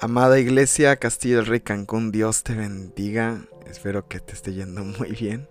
Amada 0.00 0.38
Iglesia 0.38 0.94
Castillo 0.94 1.38
del 1.38 1.46
Rey 1.46 1.58
Cancún, 1.58 2.12
Dios 2.12 2.44
te 2.44 2.54
bendiga. 2.54 3.42
Espero 3.66 4.06
que 4.06 4.20
te 4.20 4.32
esté 4.32 4.54
yendo 4.54 4.84
muy 4.98 5.10
bien. 5.10 5.48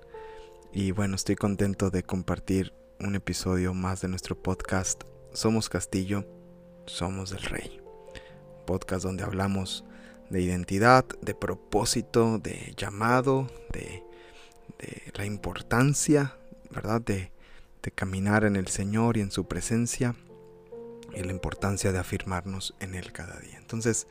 Y 0.71 0.91
bueno, 0.91 1.15
estoy 1.17 1.35
contento 1.35 1.89
de 1.89 2.03
compartir 2.03 2.71
un 3.01 3.15
episodio 3.15 3.73
más 3.73 3.99
de 3.99 4.07
nuestro 4.07 4.41
podcast 4.41 5.03
Somos 5.33 5.67
Castillo, 5.67 6.25
Somos 6.85 7.31
del 7.31 7.41
Rey. 7.41 7.81
podcast 8.65 9.03
donde 9.03 9.25
hablamos 9.25 9.83
de 10.29 10.41
identidad, 10.41 11.03
de 11.21 11.35
propósito, 11.35 12.39
de 12.39 12.73
llamado, 12.77 13.47
de, 13.73 14.01
la 15.13 15.25
importancia, 15.25 16.37
¿verdad? 16.71 17.01
De, 17.01 17.33
de 17.83 17.91
caminar 17.91 18.45
en 18.45 18.55
el 18.55 18.67
Señor 18.67 19.17
y 19.17 19.21
en 19.21 19.31
su 19.31 19.45
presencia 19.45 20.15
y 21.17 21.23
la 21.23 21.31
importancia 21.31 21.91
de 21.91 21.97
afirmarnos 21.97 22.75
en 22.79 22.93
Él 22.93 23.11
cada 23.11 23.39
día. 23.39 23.57
Entonces, 23.57 24.07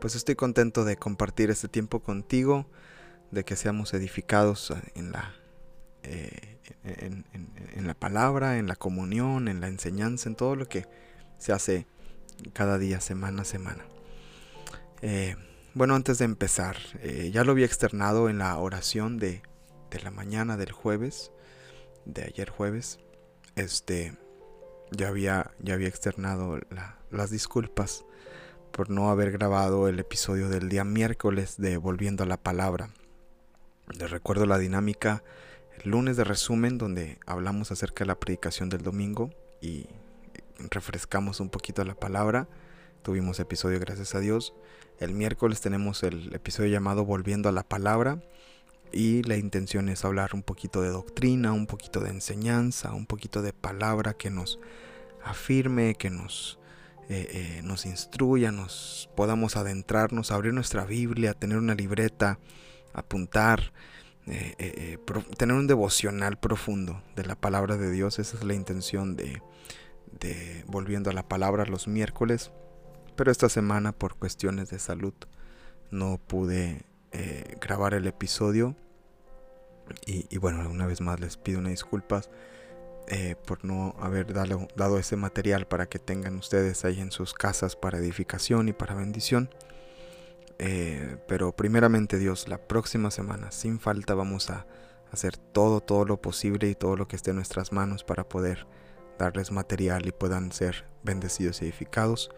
pues 0.00 0.14
estoy 0.14 0.34
contento 0.34 0.84
de 0.84 0.96
compartir 0.96 1.50
este 1.50 1.68
tiempo 1.68 2.00
contigo, 2.00 2.66
de 3.30 3.44
que 3.44 3.56
seamos 3.56 3.94
edificados 3.94 4.72
en 4.94 5.12
la, 5.12 5.34
eh, 6.02 6.58
en, 6.84 7.86
la 7.86 7.94
palabra, 7.94 8.58
en 8.58 8.66
la 8.66 8.76
comunión, 8.76 9.48
en 9.48 9.60
la 9.60 9.68
enseñanza, 9.68 10.28
en 10.28 10.34
todo 10.34 10.56
lo 10.56 10.68
que 10.68 10.86
se 11.38 11.52
hace 11.52 11.86
cada 12.52 12.78
día, 12.78 13.00
semana 13.00 13.42
a 13.42 13.44
semana. 13.44 13.84
Eh, 15.02 15.36
bueno, 15.74 15.94
antes 15.94 16.18
de 16.18 16.24
empezar, 16.24 16.76
eh, 17.02 17.30
ya 17.32 17.44
lo 17.44 17.52
había 17.52 17.66
externado 17.66 18.28
en 18.28 18.38
la 18.38 18.56
oración 18.58 19.18
de, 19.18 19.42
de 19.90 20.00
la 20.00 20.10
mañana 20.10 20.56
del 20.56 20.72
jueves, 20.72 21.30
de 22.04 22.24
ayer 22.24 22.50
jueves. 22.50 22.98
Este, 23.54 24.16
ya 24.90 25.08
había, 25.08 25.50
ya 25.60 25.74
había 25.74 25.88
externado 25.88 26.58
las 27.10 27.30
disculpas 27.30 28.04
por 28.72 28.90
no 28.90 29.10
haber 29.10 29.32
grabado 29.32 29.88
el 29.88 29.98
episodio 29.98 30.48
del 30.48 30.68
día 30.68 30.84
miércoles 30.84 31.56
de 31.58 31.76
Volviendo 31.76 32.22
a 32.22 32.26
la 32.26 32.36
Palabra. 32.36 32.90
Les 33.98 34.10
recuerdo 34.10 34.46
la 34.46 34.58
dinámica 34.58 35.22
el 35.82 35.90
lunes 35.90 36.16
de 36.16 36.24
resumen 36.24 36.78
donde 36.78 37.18
hablamos 37.26 37.70
acerca 37.70 38.04
de 38.04 38.08
la 38.08 38.18
predicación 38.20 38.68
del 38.68 38.82
domingo 38.82 39.30
y 39.60 39.86
refrescamos 40.70 41.40
un 41.40 41.50
poquito 41.50 41.84
la 41.84 41.94
palabra. 41.94 42.48
Tuvimos 43.02 43.40
episodio 43.40 43.78
gracias 43.80 44.14
a 44.14 44.20
Dios. 44.20 44.54
El 44.98 45.14
miércoles 45.14 45.60
tenemos 45.60 46.02
el 46.02 46.34
episodio 46.34 46.70
llamado 46.70 47.04
Volviendo 47.04 47.48
a 47.48 47.52
la 47.52 47.62
Palabra 47.62 48.20
y 48.92 49.22
la 49.22 49.36
intención 49.36 49.88
es 49.88 50.04
hablar 50.04 50.30
un 50.34 50.42
poquito 50.42 50.82
de 50.82 50.88
doctrina, 50.88 51.52
un 51.52 51.66
poquito 51.66 52.00
de 52.00 52.10
enseñanza, 52.10 52.92
un 52.92 53.06
poquito 53.06 53.42
de 53.42 53.52
palabra 53.52 54.14
que 54.14 54.30
nos 54.30 54.58
afirme, 55.24 55.94
que 55.94 56.10
nos, 56.10 56.58
eh, 57.08 57.28
eh, 57.30 57.60
nos 57.64 57.86
instruya, 57.86 58.52
nos 58.52 59.10
podamos 59.14 59.56
adentrarnos, 59.56 60.30
abrir 60.30 60.54
nuestra 60.54 60.84
Biblia, 60.84 61.34
tener 61.34 61.58
una 61.58 61.74
libreta, 61.74 62.38
apuntar, 62.92 63.72
eh, 64.26 64.98
tener 65.38 65.56
un 65.56 65.66
devocional 65.66 66.38
profundo 66.38 67.02
de 67.16 67.24
la 67.24 67.34
palabra 67.34 67.76
de 67.76 67.90
Dios. 67.90 68.18
Esa 68.18 68.36
es 68.36 68.44
la 68.44 68.54
intención 68.54 69.16
de, 69.16 69.42
de 70.20 70.64
volviendo 70.66 71.10
a 71.10 71.14
la 71.14 71.26
palabra 71.26 71.64
los 71.64 71.88
miércoles. 71.88 72.50
Pero 73.16 73.32
esta 73.32 73.48
semana 73.48 73.92
por 73.92 74.16
cuestiones 74.16 74.70
de 74.70 74.78
salud 74.78 75.14
no 75.90 76.18
pude 76.18 76.84
eh, 77.12 77.56
grabar 77.60 77.94
el 77.94 78.06
episodio. 78.06 78.76
Y, 80.04 80.36
bueno, 80.36 80.68
una 80.68 80.86
vez 80.86 81.00
más 81.00 81.18
les 81.18 81.38
pido 81.38 81.60
una 81.60 81.70
disculpas 81.70 82.28
eh, 83.06 83.36
por 83.46 83.64
no 83.64 83.94
haber 84.00 84.34
dado, 84.34 84.68
dado, 84.76 84.98
ese 84.98 85.16
material 85.16 85.66
para 85.66 85.86
que 85.86 85.98
tengan 85.98 86.36
ustedes 86.36 86.84
ahí 86.84 87.00
en 87.00 87.10
sus 87.10 87.32
casas 87.32 87.74
para 87.74 87.98
edificación 87.98 88.68
y 88.68 88.74
para 88.74 88.94
bendición. 88.94 89.48
Eh, 90.58 91.16
pero 91.26 91.52
primeramente 91.52 92.18
Dios, 92.18 92.48
la 92.48 92.58
próxima 92.58 93.10
semana, 93.10 93.50
sin 93.50 93.80
falta, 93.80 94.14
vamos 94.14 94.50
a 94.50 94.66
hacer 95.12 95.36
todo, 95.36 95.80
todo 95.80 96.04
lo 96.04 96.20
posible 96.20 96.68
y 96.68 96.74
todo 96.74 96.96
lo 96.96 97.08
que 97.08 97.16
esté 97.16 97.30
en 97.30 97.36
nuestras 97.36 97.72
manos 97.72 98.04
para 98.04 98.28
poder 98.28 98.66
darles 99.18 99.52
material 99.52 100.06
y 100.06 100.12
puedan 100.12 100.52
ser 100.52 100.84
bendecidos 101.02 101.62
y 101.62 101.66
edificados. 101.66 102.30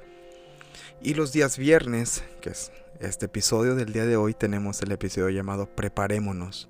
Y 1.01 1.15
los 1.15 1.33
días 1.33 1.59
viernes, 1.59 2.23
que 2.41 2.51
es 2.51 2.73
este 3.01 3.27
episodio 3.27 3.75
del 3.75 3.93
día 3.93 4.05
de 4.05 4.17
hoy, 4.17 4.35
tenemos 4.35 4.83
el 4.83 4.93
episodio 4.93 5.31
llamado 5.31 5.67
Preparémonos. 5.75 6.69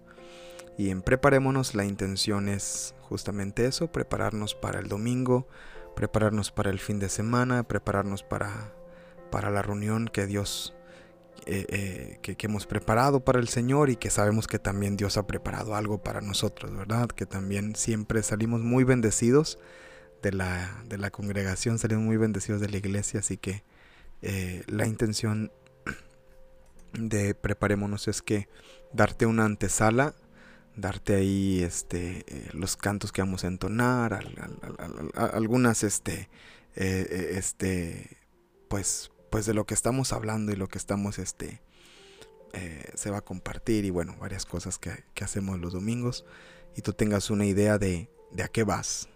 Y 0.78 0.90
en 0.90 1.02
Preparémonos 1.02 1.74
la 1.74 1.84
intención 1.84 2.48
es 2.48 2.94
justamente 3.02 3.66
eso, 3.66 3.90
prepararnos 3.90 4.54
para 4.54 4.78
el 4.78 4.88
domingo, 4.88 5.48
prepararnos 5.96 6.52
para 6.52 6.70
el 6.70 6.78
fin 6.78 6.98
de 7.00 7.08
semana, 7.08 7.64
prepararnos 7.64 8.22
para, 8.22 8.72
para 9.30 9.50
la 9.50 9.62
reunión 9.62 10.08
que 10.08 10.26
Dios, 10.26 10.74
eh, 11.46 11.66
eh, 11.68 12.18
que, 12.22 12.36
hemos 12.46 12.66
preparado 12.66 13.24
para 13.24 13.40
el 13.40 13.48
Señor 13.48 13.90
y 13.90 13.96
que 13.96 14.10
sabemos 14.10 14.46
que 14.46 14.58
también 14.58 14.96
Dios 14.96 15.16
ha 15.16 15.26
preparado 15.26 15.74
algo 15.74 16.02
para 16.02 16.20
nosotros, 16.20 16.74
¿verdad? 16.74 17.08
Que 17.08 17.26
también 17.26 17.74
siempre 17.74 18.22
salimos 18.22 18.60
muy 18.60 18.84
bendecidos 18.84 19.58
de 20.22 20.32
la, 20.32 20.82
de 20.86 20.98
la 20.98 21.10
congregación, 21.10 21.78
salimos 21.78 22.04
muy 22.04 22.16
bendecidos 22.16 22.60
de 22.60 22.68
la 22.68 22.76
iglesia, 22.76 23.20
así 23.20 23.36
que 23.36 23.64
eh, 24.22 24.62
la 24.66 24.86
intención 24.86 25.52
de 26.92 27.34
preparémonos 27.34 28.08
es 28.08 28.22
que 28.22 28.48
darte 28.92 29.26
una 29.26 29.44
antesala, 29.44 30.14
darte 30.76 31.14
ahí 31.14 31.62
este, 31.62 32.24
eh, 32.28 32.50
los 32.52 32.76
cantos 32.76 33.12
que 33.12 33.22
vamos 33.22 33.44
a 33.44 33.48
entonar, 33.48 34.20
algunas 35.14 35.82
este, 35.84 36.28
eh, 36.76 37.32
este, 37.36 38.18
pues, 38.68 39.10
pues 39.30 39.46
de 39.46 39.54
lo 39.54 39.64
que 39.64 39.74
estamos 39.74 40.12
hablando 40.12 40.52
y 40.52 40.56
lo 40.56 40.68
que 40.68 40.78
estamos 40.78 41.18
este, 41.18 41.62
se 42.94 43.10
va 43.10 43.18
a 43.18 43.24
compartir 43.24 43.84
y 43.84 43.90
bueno, 43.90 44.16
varias 44.18 44.44
cosas 44.44 44.78
que, 44.78 45.04
hacemos 45.22 45.60
los 45.60 45.72
domingos. 45.72 46.24
Y 46.76 46.82
tú 46.82 46.92
tengas 46.92 47.30
una 47.30 47.46
idea 47.46 47.78
de, 47.78 48.10
de 48.32 48.42
a 48.42 48.48
qué 48.48 48.64
vas, 48.64 49.08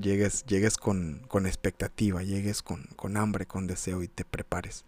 Llegues, 0.00 0.44
llegues 0.46 0.76
con, 0.76 1.22
con 1.26 1.46
expectativa, 1.46 2.22
llegues 2.22 2.62
con, 2.62 2.84
con, 2.96 3.16
hambre, 3.16 3.46
con 3.46 3.66
deseo 3.66 4.02
y 4.02 4.08
te 4.08 4.24
prepares 4.24 4.84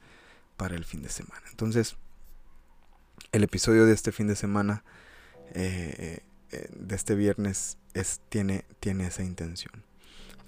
para 0.57 0.77
el 0.77 0.85
fin 0.85 1.03
de 1.03 1.09
semana. 1.09 1.43
Entonces, 1.51 1.97
el 3.33 3.43
episodio 3.43 3.87
de 3.87 3.93
este 3.93 4.13
fin 4.13 4.29
de 4.29 4.37
semana, 4.37 4.85
eh, 5.55 6.21
eh, 6.53 6.69
de 6.73 6.95
este 6.95 7.15
viernes, 7.15 7.79
es, 7.95 8.21
tiene, 8.29 8.65
tiene 8.79 9.07
esa 9.07 9.23
intención. 9.23 9.83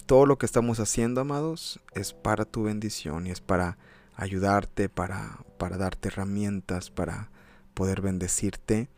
Todo 0.06 0.24
lo 0.24 0.38
que 0.38 0.46
estamos 0.46 0.78
haciendo, 0.78 1.20
amados, 1.20 1.80
es 1.94 2.12
para 2.12 2.44
tu 2.44 2.64
bendición 2.64 3.26
y 3.26 3.30
es 3.30 3.40
para 3.40 3.76
ayudarte, 4.14 4.88
para, 4.88 5.38
para 5.58 5.76
darte 5.78 6.08
herramientas, 6.08 6.90
para 6.90 7.30
poder 7.74 8.02
bendecirte. 8.02 8.88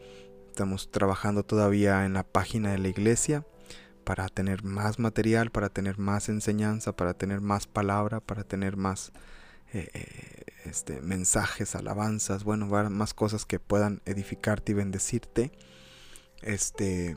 Estamos 0.49 0.91
trabajando 0.91 1.45
todavía 1.45 2.05
en 2.05 2.15
la 2.15 2.25
página 2.25 2.73
de 2.73 2.79
la 2.79 2.89
iglesia 2.89 3.45
para 4.11 4.29
tener 4.29 4.65
más 4.65 4.99
material, 4.99 5.53
para 5.53 5.69
tener 5.69 5.97
más 5.97 6.29
enseñanza, 6.29 6.91
para 6.91 7.15
tener 7.15 7.41
más 7.41 7.69
palabra, 7.69 8.19
para 8.19 8.43
tener 8.43 8.77
más 8.77 9.13
eh, 9.73 9.89
eh, 9.95 10.43
este, 10.65 11.01
mensajes, 11.01 11.77
alabanzas, 11.77 12.43
bueno, 12.43 12.67
más 12.67 13.15
cosas 13.15 13.47
que 13.47 13.61
puedan 13.61 14.03
edificarte 14.07 14.73
y 14.73 14.75
bendecirte. 14.75 15.53
Este, 16.43 17.17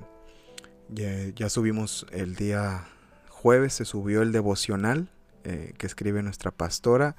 ya, 0.89 1.49
subimos 1.49 2.05
el 2.11 2.35
día 2.35 2.87
jueves, 3.27 3.73
se 3.73 3.85
subió 3.85 4.21
el 4.21 4.31
devocional 4.31 5.09
eh, 5.45 5.73
que 5.79 5.87
escribe 5.87 6.21
nuestra 6.21 6.51
pastora. 6.51 7.15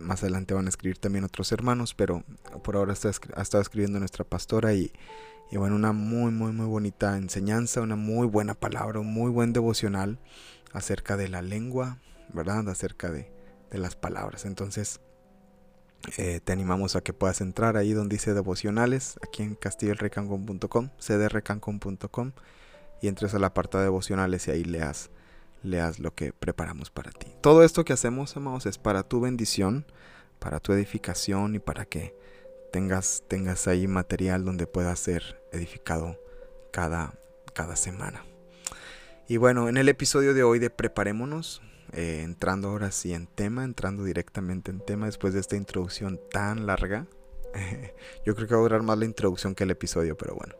más 0.00 0.22
adelante 0.22 0.54
van 0.54 0.64
a 0.64 0.70
escribir 0.70 0.96
también 0.96 1.26
otros 1.26 1.52
hermanos, 1.52 1.92
pero 1.92 2.24
por 2.64 2.76
ahora 2.76 2.94
está, 2.94 3.10
ha 3.36 3.42
estado 3.42 3.60
escribiendo 3.60 3.98
nuestra 3.98 4.24
pastora 4.24 4.72
y 4.72 4.90
y 5.52 5.58
bueno, 5.58 5.76
una 5.76 5.92
muy, 5.92 6.32
muy, 6.32 6.50
muy 6.50 6.64
bonita 6.64 7.18
enseñanza, 7.18 7.82
una 7.82 7.94
muy 7.94 8.26
buena 8.26 8.54
palabra, 8.54 9.00
un 9.00 9.12
muy 9.12 9.30
buen 9.30 9.52
devocional 9.52 10.18
acerca 10.72 11.18
de 11.18 11.28
la 11.28 11.42
lengua, 11.42 11.98
¿verdad? 12.32 12.66
Acerca 12.70 13.10
de, 13.10 13.30
las 13.70 13.94
palabras. 13.94 14.46
Entonces, 14.46 15.00
eh, 16.16 16.40
te 16.42 16.54
animamos 16.54 16.96
a 16.96 17.02
que 17.02 17.12
puedas 17.12 17.42
entrar 17.42 17.76
ahí 17.76 17.92
donde 17.92 18.16
dice 18.16 18.32
devocionales, 18.32 19.18
aquí 19.22 19.42
en 19.42 19.54
castillolrecancon.com, 19.54 20.88
cdrecancon.com, 20.98 22.32
y 23.02 23.08
entres 23.08 23.34
a 23.34 23.38
la 23.38 23.48
apartado 23.48 23.82
de 23.82 23.88
devocionales 23.88 24.48
y 24.48 24.52
ahí 24.52 24.64
leas, 24.64 25.10
leas 25.62 25.98
lo 25.98 26.14
que 26.14 26.32
preparamos 26.32 26.90
para 26.90 27.10
ti. 27.10 27.26
Todo 27.42 27.62
esto 27.62 27.84
que 27.84 27.92
hacemos, 27.92 28.34
amados, 28.38 28.64
es 28.64 28.78
para 28.78 29.02
tu 29.02 29.20
bendición, 29.20 29.84
para 30.38 30.60
tu 30.60 30.72
edificación 30.72 31.54
y 31.56 31.58
para 31.58 31.84
que 31.84 32.14
tengas, 32.72 33.22
tengas 33.28 33.68
ahí 33.68 33.86
material 33.86 34.46
donde 34.46 34.66
pueda 34.66 34.96
ser 34.96 35.41
edificado 35.52 36.18
cada, 36.72 37.14
cada 37.54 37.76
semana. 37.76 38.24
Y 39.28 39.36
bueno, 39.36 39.68
en 39.68 39.76
el 39.76 39.88
episodio 39.88 40.34
de 40.34 40.42
hoy 40.42 40.58
de 40.58 40.70
Preparémonos, 40.70 41.62
eh, 41.92 42.22
entrando 42.22 42.68
ahora 42.68 42.90
sí 42.90 43.12
en 43.12 43.26
tema, 43.26 43.64
entrando 43.64 44.04
directamente 44.04 44.70
en 44.70 44.80
tema 44.80 45.06
después 45.06 45.34
de 45.34 45.40
esta 45.40 45.56
introducción 45.56 46.20
tan 46.30 46.66
larga. 46.66 47.06
yo 48.26 48.34
creo 48.34 48.48
que 48.48 48.54
va 48.54 48.60
a 48.60 48.62
durar 48.62 48.82
más 48.82 48.98
la 48.98 49.04
introducción 49.04 49.54
que 49.54 49.64
el 49.64 49.70
episodio, 49.70 50.16
pero 50.16 50.34
bueno. 50.34 50.54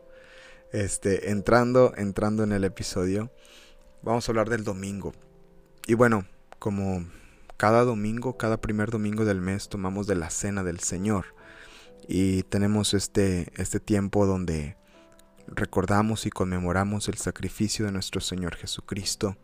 Este, 0.71 1.29
entrando, 1.29 1.93
entrando 1.97 2.43
en 2.43 2.51
el 2.51 2.63
episodio, 2.63 3.31
vamos 4.01 4.27
a 4.27 4.31
hablar 4.31 4.49
del 4.49 4.63
domingo. 4.63 5.13
Y 5.85 5.95
bueno, 5.95 6.25
como 6.59 7.05
cada 7.57 7.83
domingo, 7.83 8.37
cada 8.37 8.59
primer 8.59 8.89
domingo 8.89 9.25
del 9.25 9.41
mes 9.41 9.69
tomamos 9.69 10.07
de 10.07 10.15
la 10.15 10.29
cena 10.29 10.63
del 10.63 10.79
Señor 10.79 11.25
y 12.07 12.43
tenemos 12.43 12.93
este, 12.93 13.51
este 13.55 13.79
tiempo 13.79 14.25
donde 14.25 14.77
recordamos 15.47 16.25
y 16.25 16.29
conmemoramos 16.29 17.07
el 17.07 17.17
sacrificio 17.17 17.85
de 17.85 17.91
nuestro 17.91 18.21
Señor 18.21 18.55
Jesucristo 18.55 19.37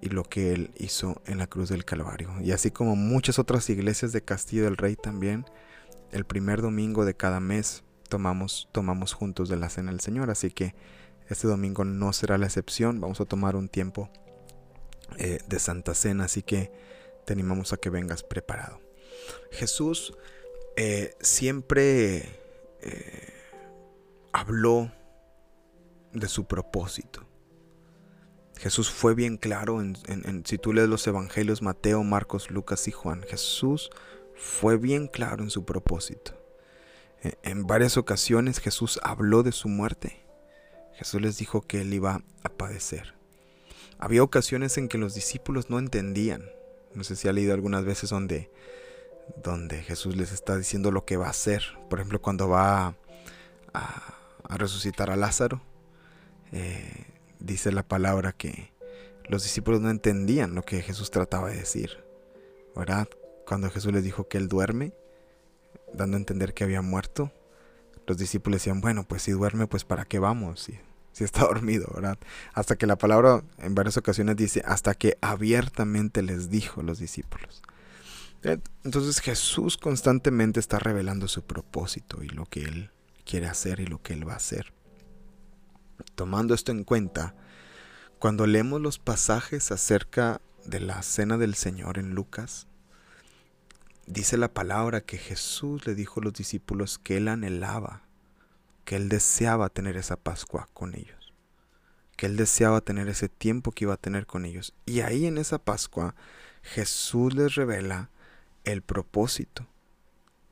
y 0.00 0.08
lo 0.08 0.24
que 0.24 0.52
Él 0.52 0.70
hizo 0.76 1.22
en 1.26 1.38
la 1.38 1.46
cruz 1.46 1.68
del 1.68 1.84
Calvario. 1.84 2.30
Y 2.42 2.52
así 2.52 2.70
como 2.70 2.96
muchas 2.96 3.38
otras 3.38 3.68
iglesias 3.70 4.12
de 4.12 4.22
Castillo 4.22 4.64
del 4.64 4.76
Rey 4.76 4.96
también, 4.96 5.46
el 6.12 6.24
primer 6.24 6.62
domingo 6.62 7.04
de 7.04 7.16
cada 7.16 7.40
mes 7.40 7.84
tomamos, 8.08 8.68
tomamos 8.72 9.12
juntos 9.12 9.48
de 9.48 9.56
la 9.56 9.68
cena 9.68 9.90
del 9.90 10.00
Señor. 10.00 10.30
Así 10.30 10.50
que 10.50 10.74
este 11.28 11.48
domingo 11.48 11.84
no 11.84 12.12
será 12.12 12.38
la 12.38 12.46
excepción. 12.46 13.00
Vamos 13.00 13.20
a 13.20 13.24
tomar 13.24 13.56
un 13.56 13.68
tiempo 13.68 14.10
eh, 15.18 15.38
de 15.46 15.58
Santa 15.58 15.94
Cena, 15.94 16.24
así 16.24 16.42
que 16.42 16.70
te 17.24 17.32
animamos 17.32 17.72
a 17.72 17.76
que 17.76 17.90
vengas 17.90 18.22
preparado. 18.22 18.80
Jesús 19.50 20.14
eh, 20.76 21.14
siempre 21.20 22.28
eh, 22.82 23.32
habló 24.32 24.92
de 26.14 26.28
su 26.28 26.46
propósito. 26.46 27.26
Jesús 28.56 28.90
fue 28.90 29.14
bien 29.14 29.36
claro 29.36 29.80
en, 29.80 29.96
si 30.46 30.58
tú 30.58 30.72
lees 30.72 30.88
los 30.88 31.06
evangelios 31.06 31.60
Mateo, 31.60 32.02
Marcos, 32.04 32.50
Lucas 32.50 32.86
y 32.88 32.92
Juan. 32.92 33.22
Jesús 33.28 33.90
fue 34.34 34.76
bien 34.76 35.08
claro 35.08 35.42
en 35.42 35.50
su 35.50 35.64
propósito. 35.64 36.40
E, 37.22 37.34
en 37.42 37.66
varias 37.66 37.96
ocasiones 37.96 38.60
Jesús 38.60 39.00
habló 39.02 39.42
de 39.42 39.52
su 39.52 39.68
muerte. 39.68 40.24
Jesús 40.94 41.20
les 41.20 41.36
dijo 41.38 41.62
que 41.62 41.80
él 41.80 41.92
iba 41.92 42.22
a 42.44 42.48
padecer. 42.48 43.14
Había 43.98 44.22
ocasiones 44.22 44.78
en 44.78 44.88
que 44.88 44.98
los 44.98 45.14
discípulos 45.14 45.70
no 45.70 45.78
entendían. 45.78 46.44
No 46.94 47.04
sé 47.04 47.16
si 47.16 47.28
ha 47.28 47.32
leído 47.32 47.54
algunas 47.54 47.84
veces 47.84 48.10
donde, 48.10 48.50
donde 49.42 49.82
Jesús 49.82 50.16
les 50.16 50.32
está 50.32 50.56
diciendo 50.56 50.90
lo 50.90 51.04
que 51.04 51.16
va 51.16 51.26
a 51.26 51.30
hacer. 51.30 51.62
Por 51.90 51.98
ejemplo, 51.98 52.20
cuando 52.20 52.48
va 52.48 52.94
a, 53.72 54.14
resucitar 54.56 55.10
a 55.10 55.16
Lázaro, 55.16 55.62
eh, 56.54 57.04
dice 57.40 57.72
la 57.72 57.82
palabra 57.82 58.32
que 58.32 58.72
los 59.28 59.42
discípulos 59.42 59.80
no 59.80 59.90
entendían 59.90 60.54
lo 60.54 60.62
que 60.62 60.82
Jesús 60.82 61.10
trataba 61.10 61.50
de 61.50 61.56
decir. 61.56 62.04
¿Verdad? 62.76 63.08
Cuando 63.46 63.70
Jesús 63.70 63.92
les 63.92 64.04
dijo 64.04 64.28
que 64.28 64.38
él 64.38 64.48
duerme, 64.48 64.92
dando 65.92 66.16
a 66.16 66.20
entender 66.20 66.54
que 66.54 66.64
había 66.64 66.80
muerto, 66.80 67.32
los 68.06 68.18
discípulos 68.18 68.60
decían, 68.60 68.80
bueno, 68.80 69.04
pues 69.04 69.22
si 69.22 69.32
duerme, 69.32 69.66
pues 69.66 69.84
para 69.84 70.04
qué 70.04 70.18
vamos, 70.18 70.60
si, 70.60 70.78
si 71.12 71.24
está 71.24 71.40
dormido, 71.46 71.90
¿verdad? 71.92 72.18
Hasta 72.52 72.76
que 72.76 72.86
la 72.86 72.96
palabra 72.96 73.42
en 73.58 73.74
varias 73.74 73.96
ocasiones 73.96 74.36
dice, 74.36 74.62
hasta 74.64 74.94
que 74.94 75.18
abiertamente 75.20 76.22
les 76.22 76.50
dijo 76.50 76.82
los 76.82 76.98
discípulos. 76.98 77.62
Entonces 78.84 79.20
Jesús 79.20 79.76
constantemente 79.76 80.60
está 80.60 80.78
revelando 80.78 81.28
su 81.28 81.42
propósito 81.42 82.22
y 82.22 82.28
lo 82.28 82.44
que 82.44 82.64
Él 82.64 82.90
quiere 83.24 83.46
hacer 83.46 83.80
y 83.80 83.86
lo 83.86 84.02
que 84.02 84.12
Él 84.12 84.28
va 84.28 84.34
a 84.34 84.36
hacer. 84.36 84.72
Tomando 86.14 86.54
esto 86.54 86.72
en 86.72 86.84
cuenta, 86.84 87.34
cuando 88.18 88.46
leemos 88.46 88.80
los 88.80 88.98
pasajes 88.98 89.70
acerca 89.70 90.40
de 90.64 90.80
la 90.80 91.02
cena 91.02 91.36
del 91.36 91.54
Señor 91.54 91.98
en 91.98 92.14
Lucas, 92.14 92.66
dice 94.06 94.36
la 94.36 94.52
palabra 94.52 95.00
que 95.00 95.18
Jesús 95.18 95.86
le 95.86 95.94
dijo 95.94 96.20
a 96.20 96.24
los 96.24 96.32
discípulos 96.32 96.98
que 96.98 97.16
él 97.18 97.28
anhelaba, 97.28 98.02
que 98.84 98.96
él 98.96 99.08
deseaba 99.08 99.68
tener 99.68 99.96
esa 99.96 100.16
Pascua 100.16 100.68
con 100.72 100.94
ellos, 100.94 101.32
que 102.16 102.26
él 102.26 102.36
deseaba 102.36 102.80
tener 102.80 103.08
ese 103.08 103.28
tiempo 103.28 103.72
que 103.72 103.84
iba 103.84 103.94
a 103.94 103.98
tener 103.98 104.26
con 104.26 104.44
ellos. 104.44 104.74
Y 104.86 105.00
ahí 105.00 105.26
en 105.26 105.38
esa 105.38 105.58
Pascua 105.58 106.14
Jesús 106.62 107.34
les 107.34 107.54
revela 107.54 108.10
el 108.64 108.82
propósito 108.82 109.66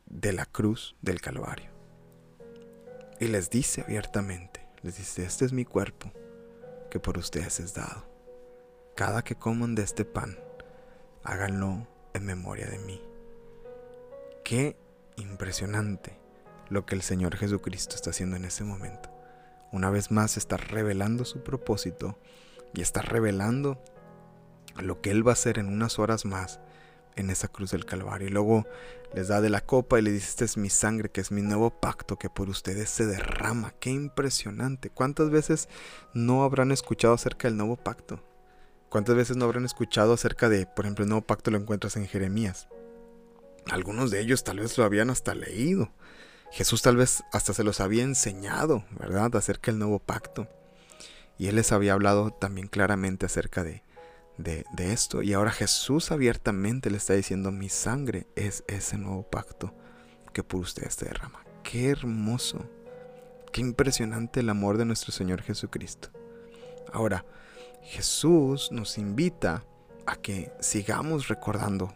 de 0.06 0.32
la 0.32 0.44
cruz 0.44 0.94
del 1.00 1.20
Calvario. 1.20 1.70
Y 3.18 3.28
les 3.28 3.50
dice 3.50 3.82
abiertamente, 3.82 4.51
les 4.82 4.96
dice, 4.96 5.24
este 5.24 5.44
es 5.44 5.52
mi 5.52 5.64
cuerpo 5.64 6.10
que 6.90 6.98
por 6.98 7.16
ustedes 7.18 7.60
es 7.60 7.74
dado. 7.74 8.04
Cada 8.96 9.22
que 9.22 9.36
coman 9.36 9.74
de 9.74 9.82
este 9.82 10.04
pan, 10.04 10.38
háganlo 11.22 11.86
en 12.14 12.24
memoria 12.24 12.66
de 12.66 12.78
mí. 12.78 13.00
Qué 14.44 14.76
impresionante 15.16 16.18
lo 16.68 16.84
que 16.84 16.94
el 16.94 17.02
Señor 17.02 17.36
Jesucristo 17.36 17.94
está 17.94 18.10
haciendo 18.10 18.36
en 18.36 18.44
ese 18.44 18.64
momento. 18.64 19.10
Una 19.70 19.88
vez 19.90 20.10
más 20.10 20.36
está 20.36 20.56
revelando 20.56 21.24
su 21.24 21.42
propósito 21.42 22.18
y 22.74 22.82
está 22.82 23.02
revelando 23.02 23.82
lo 24.80 25.00
que 25.00 25.10
Él 25.10 25.26
va 25.26 25.32
a 25.32 25.34
hacer 25.34 25.58
en 25.58 25.68
unas 25.68 25.98
horas 25.98 26.24
más 26.24 26.60
en 27.16 27.30
esa 27.30 27.48
cruz 27.48 27.70
del 27.70 27.84
Calvario. 27.84 28.28
Y 28.28 28.30
luego 28.30 28.66
les 29.14 29.28
da 29.28 29.40
de 29.40 29.50
la 29.50 29.60
copa 29.60 29.98
y 29.98 30.02
le 30.02 30.10
dice, 30.10 30.28
esta 30.28 30.44
es 30.44 30.56
mi 30.56 30.70
sangre, 30.70 31.10
que 31.10 31.20
es 31.20 31.30
mi 31.30 31.42
nuevo 31.42 31.70
pacto 31.70 32.18
que 32.18 32.30
por 32.30 32.48
ustedes 32.48 32.90
se 32.90 33.06
derrama. 33.06 33.74
Qué 33.80 33.90
impresionante. 33.90 34.90
¿Cuántas 34.90 35.30
veces 35.30 35.68
no 36.14 36.44
habrán 36.44 36.72
escuchado 36.72 37.14
acerca 37.14 37.48
del 37.48 37.56
nuevo 37.56 37.76
pacto? 37.76 38.22
¿Cuántas 38.88 39.16
veces 39.16 39.36
no 39.36 39.46
habrán 39.46 39.64
escuchado 39.64 40.12
acerca 40.12 40.48
de, 40.48 40.66
por 40.66 40.84
ejemplo, 40.84 41.04
el 41.04 41.08
nuevo 41.08 41.26
pacto 41.26 41.50
lo 41.50 41.58
encuentras 41.58 41.96
en 41.96 42.06
Jeremías? 42.06 42.68
Algunos 43.70 44.10
de 44.10 44.20
ellos 44.20 44.44
tal 44.44 44.60
vez 44.60 44.76
lo 44.76 44.84
habían 44.84 45.08
hasta 45.10 45.34
leído. 45.34 45.90
Jesús 46.50 46.82
tal 46.82 46.96
vez 46.96 47.22
hasta 47.32 47.54
se 47.54 47.64
los 47.64 47.80
había 47.80 48.02
enseñado, 48.02 48.84
¿verdad?, 48.98 49.34
acerca 49.36 49.70
del 49.70 49.78
nuevo 49.78 49.98
pacto. 49.98 50.48
Y 51.38 51.48
Él 51.48 51.56
les 51.56 51.72
había 51.72 51.94
hablado 51.94 52.32
también 52.32 52.68
claramente 52.68 53.24
acerca 53.24 53.64
de, 53.64 53.82
de, 54.38 54.64
esto. 54.78 55.22
Y 55.22 55.32
ahora 55.32 55.50
Jesús 55.50 56.10
abiertamente 56.10 56.90
le 56.90 56.96
está 56.96 57.14
diciendo, 57.14 57.52
mi 57.52 57.68
sangre 57.68 58.26
es 58.36 58.64
ese 58.66 58.98
nuevo 58.98 59.22
pacto 59.22 59.74
que 60.32 60.42
por 60.42 60.60
ustedes 60.60 60.94
se 60.94 61.06
derrama. 61.06 61.44
Qué 61.62 61.90
hermoso, 61.90 62.68
qué 63.52 63.60
impresionante 63.60 64.40
el 64.40 64.50
amor 64.50 64.78
de 64.78 64.84
nuestro 64.84 65.12
Señor 65.12 65.42
Jesucristo. 65.42 66.10
Ahora, 66.92 67.24
Jesús 67.82 68.70
nos 68.72 68.98
invita 68.98 69.64
a 70.06 70.16
que 70.16 70.52
sigamos 70.60 71.28
recordando 71.28 71.94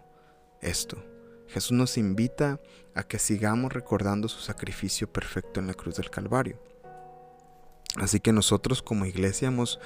esto 0.61 1.03
Jesús 1.49 1.73
nos 1.73 1.97
invita 1.97 2.61
a 2.95 3.03
que 3.03 3.19
sigamos 3.19 3.73
recordando 3.73 4.29
su 4.29 4.41
sacrificio 4.41 5.11
perfecto 5.13 5.61
en 5.61 5.67
la 5.67 5.75
cruz 5.75 5.97
del 5.97 6.11
Calvario. 6.11 6.59
Así 7.97 8.21
que 8.21 8.33
nosotros 8.33 8.83
como 8.83 9.07
iglesia 9.07 9.49
hemos 9.49 9.79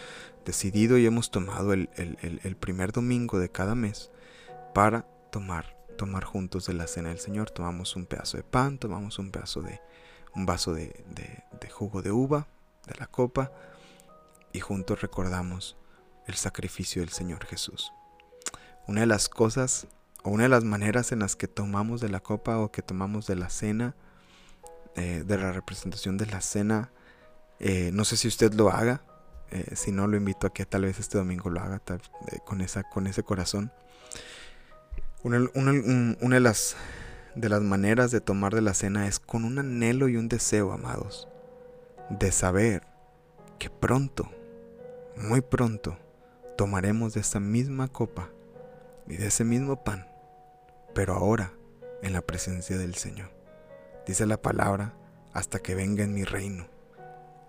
decidido 0.45 0.99
y 0.99 1.07
hemos 1.07 1.31
tomado 1.31 1.73
el, 1.73 1.89
primer 2.59 2.93
domingo 2.93 3.39
de 3.39 3.51
cada 3.51 3.75
mes 3.75 4.11
para 4.75 5.03
tomar, 5.31 5.77
tomar 5.97 6.25
juntos 6.25 6.67
de 6.67 6.75
la 6.75 6.87
cena 6.87 7.11
del 7.11 7.19
Señor. 7.19 7.51
Tomamos 7.51 7.97
un 7.97 8.07
pedazo 8.07 8.37
de 8.37 8.43
pan, 8.43 8.79
tomamos 8.79 9.19
un 9.19 9.31
pedazo 9.31 9.63
de 9.63 9.81
un 10.35 10.47
vaso 10.47 10.73
de, 10.73 11.05
jugo 11.71 12.03
de 12.03 12.13
uva, 12.13 12.47
de 12.87 12.95
la 12.99 13.07
copa, 13.07 13.53
y 14.53 14.61
juntos 14.61 15.01
recordamos 15.01 15.77
el 16.27 16.35
sacrificio 16.35 17.03
del 17.03 17.11
Señor 17.11 17.45
Jesús. 17.47 17.93
Una 18.87 19.01
de 19.01 19.07
las 19.07 19.29
cosas 19.29 19.87
o 20.23 20.31
una 20.31 20.45
de 20.45 20.49
las 20.49 20.65
maneras 20.65 21.13
en 21.13 21.21
las 21.21 21.37
que 21.37 21.49
tomamos 21.49 22.01
de 22.01 22.09
la 22.09 22.21
copa 22.21 22.59
o 22.59 22.71
que 22.71 22.83
tomamos 22.83 23.27
de 23.27 23.37
la 23.37 23.49
cena, 23.51 23.95
eh, 24.97 25.23
de 25.25 25.39
la 25.39 25.53
representación 25.53 26.17
de 26.17 26.27
la 26.27 26.41
cena, 26.41 26.91
eh, 27.59 27.91
no 27.93 28.05
sé 28.05 28.17
si 28.17 28.27
usted 28.29 28.53
lo 28.55 28.71
haga, 28.71 29.03
eh, 29.51 29.75
si 29.77 29.93
no 29.93 30.07
lo 30.07 30.17
invito 30.17 30.47
a 30.47 30.53
que 30.53 30.67
tal 30.67 30.83
vez 30.83 30.99
este 30.99 31.19
domingo 31.19 31.51
lo 31.51 31.61
haga 31.61 31.81
con, 32.45 32.61
esa, 32.61 32.83
con 32.85 33.07
ese 33.07 33.23
corazón. 33.23 33.73
Una, 35.23 35.39
de, 35.39 36.41
las, 36.41 36.77
de 37.35 37.49
las 37.49 37.61
maneras 37.61 38.11
de 38.11 38.21
tomar 38.21 38.55
de 38.55 38.63
la 38.63 38.75
cena 38.75 39.07
es 39.07 39.19
con 39.19 39.45
un 39.45 39.59
anhelo 39.59 40.09
y 40.09 40.17
un 40.17 40.29
deseo, 40.29 40.73
amados, 40.73 41.29
de 42.09 42.33
saber 42.33 42.83
que 43.59 43.69
pronto, 43.69 44.31
muy 45.17 45.43
pronto, 45.43 45.99
tomaremos 46.57 47.15
de 47.15 47.21
esta 47.21 47.41
misma 47.41 47.89
copa 47.89 48.31
y 49.07 49.17
de 49.17 49.27
ese 49.27 49.45
mismo 49.45 49.85
pan 49.85 50.11
pero 50.95 51.15
ahora 51.15 51.53
en 52.03 52.13
la 52.13 52.23
presencia 52.23 52.79
del 52.79 52.95
Señor. 52.95 53.31
Dice 54.07 54.27
la 54.27 54.41
palabra, 54.41 54.95
hasta 55.33 55.61
que 55.61 55.75
venga 55.75 56.05
en 56.05 56.15
mi 56.15 56.25
reino. 56.25 56.67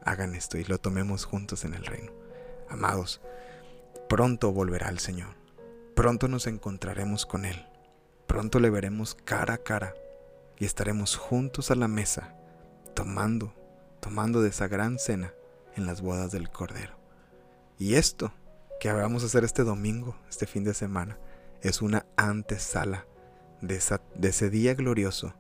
Hagan 0.03 0.35
esto 0.35 0.57
y 0.57 0.63
lo 0.63 0.79
tomemos 0.79 1.25
juntos 1.25 1.65
en 1.65 1.73
el 1.73 1.85
reino. 1.85 2.11
Amados, 2.69 3.21
pronto 4.09 4.51
volverá 4.51 4.89
el 4.89 4.99
Señor. 4.99 5.35
Pronto 5.95 6.27
nos 6.27 6.47
encontraremos 6.47 7.25
con 7.25 7.45
Él. 7.45 7.67
Pronto 8.27 8.59
le 8.59 8.69
veremos 8.69 9.15
cara 9.15 9.55
a 9.55 9.57
cara 9.57 9.93
y 10.57 10.65
estaremos 10.65 11.17
juntos 11.17 11.71
a 11.71 11.75
la 11.75 11.87
mesa, 11.87 12.35
tomando, 12.93 13.53
tomando 13.99 14.41
de 14.41 14.49
esa 14.49 14.67
gran 14.67 14.99
cena 14.99 15.33
en 15.75 15.85
las 15.85 16.01
bodas 16.01 16.31
del 16.31 16.49
Cordero. 16.49 16.95
Y 17.77 17.95
esto 17.95 18.31
que 18.79 18.91
vamos 18.93 19.23
a 19.23 19.25
hacer 19.25 19.43
este 19.43 19.63
domingo, 19.63 20.15
este 20.29 20.45
fin 20.45 20.63
de 20.63 20.73
semana, 20.73 21.17
es 21.61 21.81
una 21.81 22.05
antesala 22.15 23.05
de, 23.61 23.75
ese 23.75 24.49
día 24.49 24.75
glorioso 24.75 25.33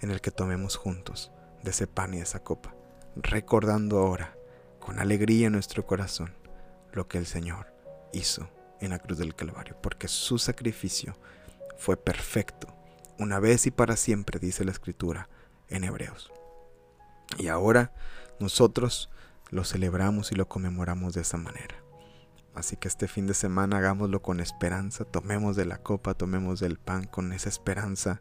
en 0.00 0.10
el 0.10 0.20
que 0.20 0.30
tomemos 0.30 0.76
juntos 0.76 1.32
de 1.62 1.70
ese 1.70 1.86
pan 1.86 2.14
y 2.14 2.18
de 2.18 2.24
esa 2.24 2.40
copa, 2.44 2.75
recordando 3.16 3.98
ahora 3.98 4.36
con 4.78 4.98
alegría 4.98 5.46
en 5.46 5.54
nuestro 5.54 5.86
corazón 5.86 6.32
lo 6.92 7.08
que 7.08 7.18
el 7.18 7.26
Señor 7.26 7.72
hizo 8.12 8.48
en 8.80 8.90
la 8.90 8.98
cruz 8.98 9.18
del 9.18 9.34
Calvario, 9.34 9.76
porque 9.82 10.08
su 10.08 10.38
sacrificio 10.38 11.16
fue 11.78 11.96
perfecto, 11.96 12.68
una 13.18 13.40
vez 13.40 13.66
y 13.66 13.70
para 13.70 13.96
siempre, 13.96 14.38
dice 14.38 14.64
la 14.64 14.70
escritura 14.70 15.28
en 15.68 15.84
Hebreos. 15.84 16.30
Y 17.38 17.48
ahora 17.48 17.92
nosotros 18.38 19.10
lo 19.50 19.64
celebramos 19.64 20.32
y 20.32 20.34
lo 20.34 20.48
conmemoramos 20.48 21.14
de 21.14 21.22
esa 21.22 21.38
manera. 21.38 21.76
Así 22.54 22.76
que 22.76 22.88
este 22.88 23.08
fin 23.08 23.26
de 23.26 23.34
semana 23.34 23.78
hagámoslo 23.78 24.22
con 24.22 24.40
esperanza, 24.40 25.04
tomemos 25.04 25.56
de 25.56 25.66
la 25.66 25.78
copa, 25.78 26.14
tomemos 26.14 26.60
del 26.60 26.78
pan 26.78 27.04
con 27.04 27.32
esa 27.32 27.48
esperanza 27.48 28.20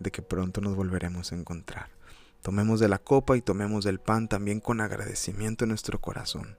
de 0.00 0.10
que 0.10 0.22
pronto 0.22 0.60
nos 0.60 0.74
volveremos 0.74 1.32
a 1.32 1.36
encontrar. 1.36 1.97
Tomemos 2.42 2.80
de 2.80 2.88
la 2.88 2.98
copa 2.98 3.36
y 3.36 3.42
tomemos 3.42 3.84
del 3.84 3.98
pan 3.98 4.28
también 4.28 4.60
con 4.60 4.80
agradecimiento 4.80 5.64
en 5.64 5.70
nuestro 5.70 6.00
corazón, 6.00 6.56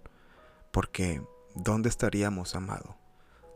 porque 0.72 1.22
¿dónde 1.56 1.90
estaríamos, 1.90 2.56
amado? 2.56 2.98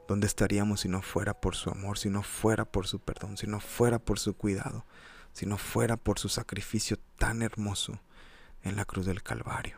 ¿Dónde 0.08 0.28
estaríamos 0.28 0.82
si 0.82 0.90
no 0.90 1.02
fuera 1.02 1.34
por 1.34 1.56
su 1.56 1.70
amor, 1.70 1.98
si 1.98 2.10
no 2.10 2.24
fuera 2.24 2.66
por 2.66 2.88
su 2.88 3.00
perdón, 3.00 3.38
si 3.38 3.48
no 3.48 3.60
fuera 3.60 4.00
por 4.00 4.20
su 4.20 4.36
cuidado, 4.36 4.86
si 5.32 5.46
no 5.46 5.58
fuera 5.58 5.98
por 5.98 6.20
su 6.20 6.30
sacrificio 6.30 6.98
tan 7.18 7.42
hermoso 7.42 8.00
en 8.64 8.76
la 8.76 8.86
cruz 8.86 9.06
del 9.06 9.24
Calvario? 9.24 9.78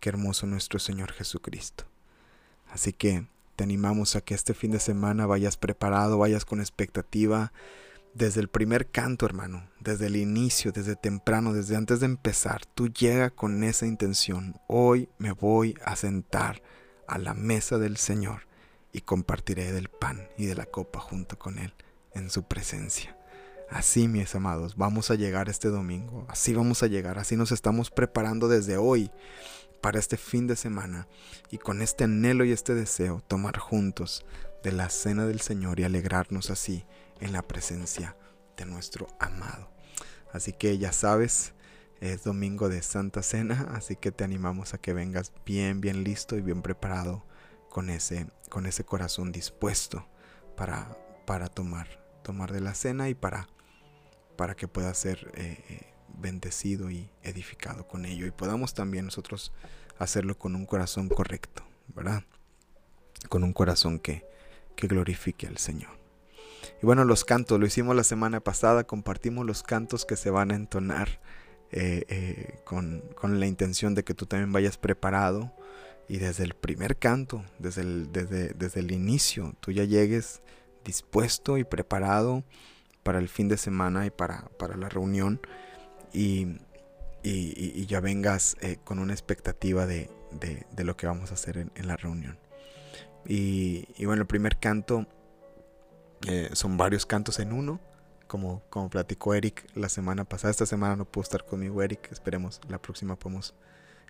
Qué 0.00 0.08
hermoso 0.08 0.46
nuestro 0.46 0.78
Señor 0.78 1.12
Jesucristo. 1.12 1.84
Así 2.70 2.92
que 2.92 3.26
te 3.56 3.64
animamos 3.64 4.14
a 4.14 4.20
que 4.20 4.34
este 4.34 4.54
fin 4.54 4.70
de 4.70 4.78
semana 4.78 5.26
vayas 5.26 5.56
preparado, 5.56 6.18
vayas 6.18 6.44
con 6.44 6.60
expectativa. 6.60 7.52
Desde 8.14 8.40
el 8.40 8.48
primer 8.48 8.90
canto, 8.90 9.26
hermano, 9.26 9.68
desde 9.80 10.06
el 10.06 10.16
inicio, 10.16 10.72
desde 10.72 10.96
temprano, 10.96 11.52
desde 11.52 11.76
antes 11.76 12.00
de 12.00 12.06
empezar, 12.06 12.66
tú 12.66 12.88
llega 12.88 13.30
con 13.30 13.62
esa 13.62 13.86
intención. 13.86 14.60
Hoy 14.66 15.08
me 15.18 15.32
voy 15.32 15.76
a 15.84 15.94
sentar 15.94 16.62
a 17.06 17.18
la 17.18 17.34
mesa 17.34 17.78
del 17.78 17.96
Señor 17.96 18.48
y 18.92 19.02
compartiré 19.02 19.72
del 19.72 19.88
pan 19.88 20.28
y 20.36 20.46
de 20.46 20.54
la 20.54 20.66
copa 20.66 21.00
junto 21.00 21.38
con 21.38 21.58
Él 21.58 21.74
en 22.12 22.30
su 22.30 22.42
presencia. 22.44 23.16
Así, 23.70 24.08
mis 24.08 24.34
amados, 24.34 24.76
vamos 24.76 25.10
a 25.10 25.14
llegar 25.14 25.48
este 25.48 25.68
domingo, 25.68 26.26
así 26.28 26.54
vamos 26.54 26.82
a 26.82 26.86
llegar, 26.86 27.18
así 27.18 27.36
nos 27.36 27.52
estamos 27.52 27.90
preparando 27.90 28.48
desde 28.48 28.78
hoy 28.78 29.10
para 29.82 29.98
este 29.98 30.16
fin 30.16 30.46
de 30.46 30.56
semana 30.56 31.06
y 31.50 31.58
con 31.58 31.82
este 31.82 32.04
anhelo 32.04 32.44
y 32.44 32.52
este 32.52 32.74
deseo 32.74 33.22
tomar 33.28 33.58
juntos 33.58 34.24
de 34.62 34.72
la 34.72 34.88
cena 34.88 35.26
del 35.26 35.40
Señor 35.40 35.78
y 35.78 35.84
alegrarnos 35.84 36.50
así 36.50 36.84
en 37.20 37.32
la 37.32 37.42
presencia 37.42 38.16
de 38.56 38.66
nuestro 38.66 39.08
amado. 39.18 39.70
Así 40.32 40.52
que 40.52 40.78
ya 40.78 40.92
sabes, 40.92 41.54
es 42.00 42.24
domingo 42.24 42.68
de 42.68 42.82
Santa 42.82 43.22
Cena, 43.22 43.68
así 43.74 43.96
que 43.96 44.12
te 44.12 44.24
animamos 44.24 44.74
a 44.74 44.78
que 44.78 44.92
vengas 44.92 45.32
bien, 45.44 45.80
bien 45.80 46.04
listo 46.04 46.36
y 46.36 46.42
bien 46.42 46.62
preparado 46.62 47.24
con 47.68 47.90
ese, 47.90 48.26
con 48.48 48.66
ese 48.66 48.84
corazón 48.84 49.32
dispuesto 49.32 50.06
para, 50.56 50.96
para 51.26 51.48
tomar, 51.48 51.88
tomar 52.22 52.52
de 52.52 52.60
la 52.60 52.74
cena 52.74 53.08
y 53.08 53.14
para, 53.14 53.48
para 54.36 54.54
que 54.54 54.68
pueda 54.68 54.92
ser 54.94 55.30
eh, 55.34 55.64
eh, 55.68 55.92
bendecido 56.16 56.90
y 56.90 57.10
edificado 57.22 57.86
con 57.86 58.04
ello 58.04 58.26
y 58.26 58.30
podamos 58.30 58.74
también 58.74 59.06
nosotros 59.06 59.52
hacerlo 59.98 60.38
con 60.38 60.54
un 60.54 60.66
corazón 60.66 61.08
correcto, 61.08 61.62
¿verdad? 61.88 62.22
Con 63.28 63.44
un 63.44 63.52
corazón 63.52 63.98
que, 63.98 64.24
que 64.76 64.86
glorifique 64.86 65.46
al 65.46 65.58
Señor. 65.58 65.97
Y 66.80 66.86
bueno, 66.86 67.04
los 67.04 67.24
cantos, 67.24 67.58
lo 67.58 67.66
hicimos 67.66 67.96
la 67.96 68.04
semana 68.04 68.40
pasada, 68.40 68.84
compartimos 68.84 69.44
los 69.44 69.62
cantos 69.62 70.04
que 70.04 70.16
se 70.16 70.30
van 70.30 70.52
a 70.52 70.54
entonar 70.54 71.20
eh, 71.70 72.04
eh, 72.08 72.60
con, 72.64 73.02
con, 73.14 73.40
la 73.40 73.46
intención 73.46 73.94
de 73.94 74.04
que 74.04 74.14
tú 74.14 74.26
también 74.26 74.52
vayas 74.52 74.78
preparado 74.78 75.52
y 76.08 76.18
desde 76.18 76.44
el 76.44 76.54
primer 76.54 76.96
canto, 76.96 77.44
desde 77.58 77.82
el, 77.82 78.12
desde, 78.12 78.54
desde 78.54 78.80
el 78.80 78.92
inicio, 78.92 79.54
tú 79.60 79.72
ya 79.72 79.84
llegues 79.84 80.40
dispuesto 80.84 81.58
y 81.58 81.64
preparado 81.64 82.44
para 83.02 83.18
el 83.18 83.28
fin 83.28 83.48
de 83.48 83.58
semana 83.58 84.06
y 84.06 84.10
para, 84.10 84.48
para 84.58 84.76
la 84.76 84.88
reunión 84.88 85.40
y, 86.12 86.56
y, 87.22 87.84
ya 87.86 88.00
vengas 88.00 88.56
eh, 88.60 88.78
con 88.84 88.98
una 88.98 89.12
expectativa 89.12 89.86
de, 89.86 90.10
de, 90.30 90.84
lo 90.84 90.96
que 90.96 91.06
vamos 91.06 91.30
a 91.30 91.34
hacer 91.34 91.58
en, 91.58 91.86
la 91.86 91.96
reunión. 91.96 92.38
Y, 93.26 93.88
y, 93.98 94.06
bueno, 94.06 94.22
el 94.22 94.28
primer 94.28 94.58
canto 94.58 95.06
eh, 96.26 96.50
son 96.52 96.76
varios 96.76 97.06
cantos 97.06 97.38
en 97.38 97.52
uno, 97.52 97.80
como, 98.26 98.62
como 98.70 98.90
platicó 98.90 99.34
Eric 99.34 99.66
la 99.74 99.88
semana 99.88 100.24
pasada. 100.24 100.50
Esta 100.50 100.66
semana 100.66 100.96
no 100.96 101.04
pudo 101.04 101.22
estar 101.22 101.44
conmigo 101.44 101.82
Eric, 101.82 102.10
esperemos 102.12 102.60
la 102.68 102.80
próxima 102.80 103.16
podemos 103.16 103.54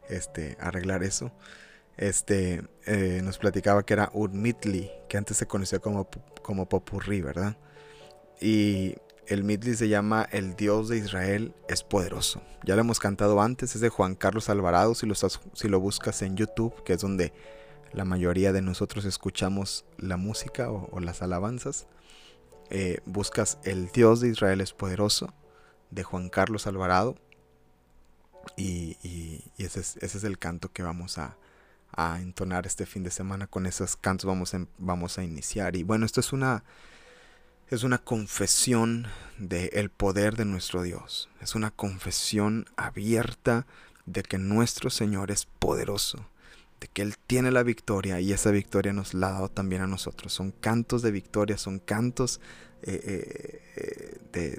este, 0.09 0.57
arreglar 0.61 1.03
eso. 1.03 1.33
Este, 1.97 2.63
eh, 2.87 3.21
nos 3.25 3.39
platicaba 3.39 3.85
que 3.85 3.95
era 3.95 4.11
Urmitli, 4.13 4.91
que 5.09 5.17
antes 5.17 5.37
se 5.37 5.47
conocía 5.47 5.81
como, 5.81 6.09
como 6.43 6.69
Popurrí, 6.69 7.21
¿verdad? 7.21 7.57
Y, 8.41 8.95
el 9.29 9.45
Midley 9.45 9.75
se 9.75 9.89
llama 9.89 10.27
El 10.31 10.57
Dios 10.57 10.89
de 10.89 10.97
Israel 10.97 11.55
es 11.69 11.83
poderoso. 11.83 12.41
Ya 12.65 12.75
lo 12.75 12.81
hemos 12.81 12.99
cantado 12.99 13.43
antes, 13.43 13.75
es 13.75 13.81
de 13.83 13.91
Juan 13.91 14.15
Carlos 14.15 14.49
Alvarado, 14.49 14.95
si 14.95 15.07
lo, 15.07 15.15
si 15.15 15.69
lo 15.69 15.81
buscas 15.81 16.23
en 16.23 16.37
YouTube, 16.37 16.83
que 16.83 16.95
es 16.95 17.01
donde 17.03 17.35
la 17.93 18.07
mayoría 18.07 18.53
de 18.53 18.63
nosotros 18.63 19.05
escuchamos 19.05 19.85
la 19.99 20.17
música 20.17 20.71
o, 20.71 20.99
las 21.01 21.21
alabanzas. 21.21 21.87
Eh, 22.71 23.01
buscas 23.07 23.59
El 23.65 23.89
Dios 23.89 24.21
de 24.21 24.29
Israel 24.29 24.61
es 24.61 24.73
poderoso, 24.73 25.33
de 25.91 26.03
Juan 26.03 26.29
Carlos 26.29 26.67
Alvarado. 26.67 27.17
Y, 28.57 28.97
ese, 29.59 29.81
es, 29.81 30.25
el 30.25 30.39
canto 30.39 30.73
que 30.73 30.83
vamos 30.83 31.19
a, 31.19 31.37
entonar 32.21 32.67
este 32.67 32.87
fin 32.87 33.03
de 33.03 33.11
semana. 33.11 33.47
Con 33.47 33.67
esos 33.67 33.97
cantos 33.97 34.27
vamos, 34.27 34.53
vamos 34.79 35.19
a 35.19 35.25
iniciar. 35.25 35.75
Y 35.75 35.83
bueno, 35.83 36.07
esto 36.07 36.21
es 36.21 36.33
una 36.33 36.63
es 37.71 37.83
una 37.83 37.99
confesión 37.99 39.07
del 39.37 39.69
el 39.73 39.91
poder 39.91 40.37
de 40.37 40.45
nuestro 40.45 40.83
Dios. 40.83 41.29
Es 41.41 41.55
una 41.55 41.71
confesión 41.71 42.67
abierta 42.77 43.67
de 44.07 44.23
que 44.23 44.39
nuestro 44.39 44.89
Señor 44.89 45.31
es 45.31 45.45
poderoso, 45.45 46.25
de 46.81 46.89
que 46.89 47.03
Él 47.03 47.15
tiene 47.27 47.51
la 47.51 47.63
victoria 47.63 48.21
y 48.21 48.33
esa 48.33 48.51
victoria 48.51 48.93
nos 48.93 49.15
la 49.15 49.29
ha 49.29 49.33
dado 49.33 49.49
también 49.49 49.83
a 49.83 49.87
nosotros. 49.87 50.33
Son 50.33 50.53
cantos 50.53 51.03
de 51.03 51.11
victoria, 51.11 51.59
son 51.59 51.79
cantos 51.79 52.41
eh, 52.83 53.63
eh, 54.33 54.59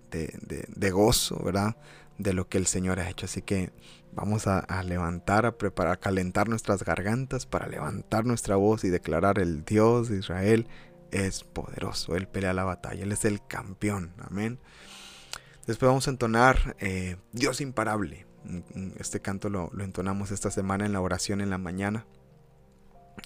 de, 0.76 0.92
gozo, 0.92 1.42
¿verdad? 1.44 1.78
De 2.18 2.34
lo 2.34 2.50
que 2.50 2.58
el 2.58 2.68
Señor 2.68 3.00
ha 3.00 3.10
hecho. 3.10 3.26
Así 3.26 3.42
que 3.42 3.72
vamos 4.12 4.48
a, 4.48 4.84
levantar, 4.84 5.46
a 5.46 5.58
preparar, 5.58 5.94
a 5.94 6.00
calentar 6.00 6.50
nuestras 6.50 6.84
gargantas 6.84 7.46
para 7.46 7.68
levantar 7.68 8.26
nuestra 8.26 8.56
voz 8.56 8.84
y 8.84 8.90
declarar 8.90 9.40
el 9.40 9.64
Dios 9.64 10.10
de 10.10 10.18
Israel 10.18 10.68
es 11.12 11.44
poderoso, 11.44 12.16
Él 12.16 12.28
pelea 12.28 12.54
la 12.54 12.64
batalla, 12.64 13.04
Él 13.04 13.12
es 13.12 13.26
el 13.26 13.46
campeón, 13.46 14.14
amén. 14.20 14.60
Después 15.66 15.88
vamos 15.88 16.08
a 16.08 16.12
entonar 16.12 16.76
eh, 16.80 17.18
Dios 17.32 17.62
imparable. 17.62 18.26
Este 18.98 19.20
canto 19.20 19.50
lo, 19.50 19.72
entonamos 19.80 20.32
esta 20.32 20.52
semana 20.52 20.86
en 20.86 20.94
la 20.94 21.02
oración 21.02 21.42
en 21.42 21.50
la 21.50 21.58
mañana. 21.58 22.06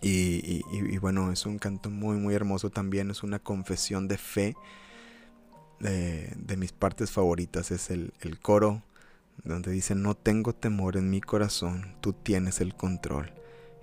Y, 0.01 0.97
bueno, 0.97 1.31
es 1.31 1.45
un 1.45 1.59
canto 1.59 1.89
muy, 1.89 2.17
muy 2.17 2.33
hermoso 2.33 2.69
también. 2.69 3.11
Es 3.11 3.23
una 3.23 3.39
confesión 3.39 4.07
de 4.07 4.17
fe. 4.17 4.55
De, 5.79 6.57
mis 6.57 6.71
partes 6.71 7.11
favoritas 7.11 7.71
es 7.71 7.89
el, 7.89 8.13
el 8.21 8.39
coro 8.39 8.83
donde 9.43 9.71
dice, 9.71 9.95
no 9.95 10.15
tengo 10.15 10.53
temor 10.53 10.95
en 10.95 11.09
mi 11.09 11.19
corazón, 11.19 11.95
tú 12.01 12.13
tienes 12.13 12.61
el 12.61 12.75
control. 12.75 13.33